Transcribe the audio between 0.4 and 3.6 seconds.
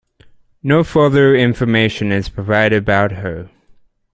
No further information is provided about her.